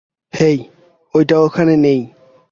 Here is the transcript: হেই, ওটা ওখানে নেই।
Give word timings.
হেই, 0.33 0.57
ওটা 1.15 1.35
ওখানে 1.39 1.75
নেই। 1.77 1.99